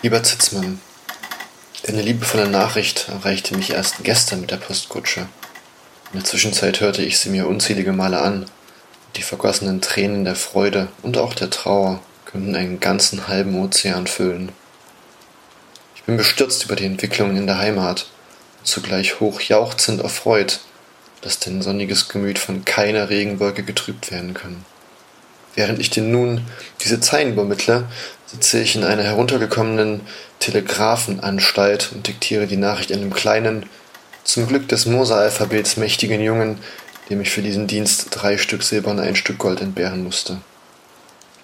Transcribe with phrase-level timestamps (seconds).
[0.00, 0.80] Lieber Zitzmann,
[1.82, 5.22] deine liebevolle Nachricht erreichte mich erst gestern mit der Postkutsche.
[6.12, 8.46] In der Zwischenzeit hörte ich sie mir unzählige Male an.
[9.16, 14.52] Die vergossenen Tränen der Freude und auch der Trauer könnten einen ganzen halben Ozean füllen.
[15.96, 18.06] Ich bin bestürzt über die Entwicklungen in der Heimat
[18.60, 20.60] und zugleich hochjauchzend erfreut,
[21.22, 24.64] dass dein sonniges Gemüt von keiner Regenwolke getrübt werden kann.
[25.56, 26.42] Während ich dir nun
[26.82, 27.88] diese Zeilen übermittle,
[28.30, 30.02] sitze ich in einer heruntergekommenen
[30.38, 33.66] Telegrafenanstalt und diktiere die Nachricht einem kleinen,
[34.22, 36.58] zum Glück des Moser-Alphabets mächtigen Jungen,
[37.08, 40.38] dem ich für diesen Dienst drei Stück Silber und ein Stück Gold entbehren musste.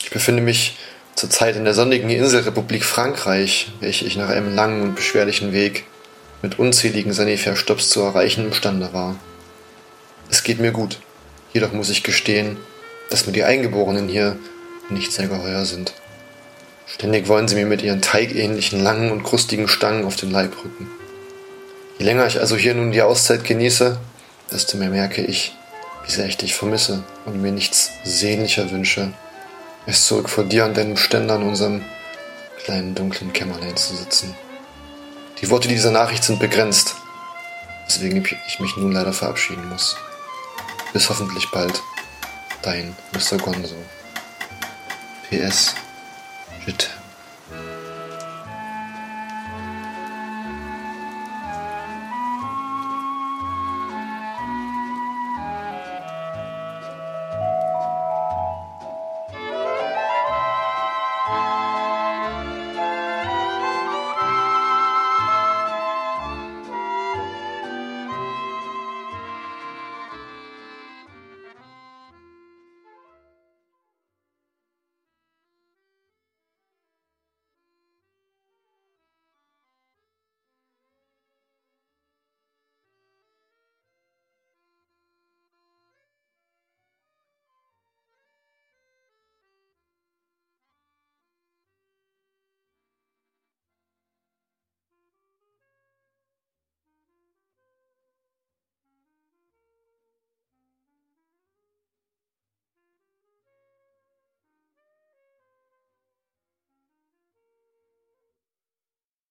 [0.00, 0.76] Ich befinde mich
[1.16, 5.84] zurzeit in der sonnigen Inselrepublik Frankreich, welche ich nach einem langen und beschwerlichen Weg
[6.42, 9.16] mit unzähligen Sanifair-Stopps zu erreichen imstande war.
[10.30, 11.00] Es geht mir gut,
[11.52, 12.56] jedoch muss ich gestehen,
[13.10, 14.36] dass mir die Eingeborenen hier
[14.90, 15.92] nicht sehr geheuer sind.
[16.94, 20.90] Ständig wollen sie mir mit ihren teigähnlichen langen und krustigen Stangen auf den Leib rücken.
[21.98, 23.98] Je länger ich also hier nun die Auszeit genieße,
[24.50, 25.54] desto mehr merke ich,
[26.06, 29.12] wie sehr ich dich vermisse und mir nichts sehnlicher wünsche,
[29.86, 31.84] als zurück vor dir und deinem Ständer in unserem
[32.64, 34.34] kleinen dunklen Kämmerlein zu sitzen.
[35.40, 36.94] Die Worte dieser Nachricht sind begrenzt,
[37.86, 39.96] weswegen ich mich nun leider verabschieden muss.
[40.92, 41.82] Bis hoffentlich bald.
[42.62, 43.38] Dein Mr.
[43.38, 43.76] Gonzo.
[45.30, 45.74] PS.
[46.68, 46.97] Je